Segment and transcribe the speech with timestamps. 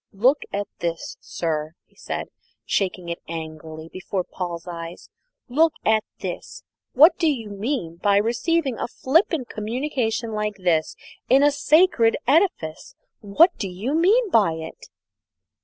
[0.13, 2.29] "Look at this, sir!" he said,
[2.65, 5.11] shaking it angrily before Paul's eyes.
[5.47, 6.63] "Look at this!
[6.93, 10.95] what do you mean by receiving a flippant communication like this
[11.29, 12.95] in a sacred edifice?
[13.19, 14.87] What do you mean by it?"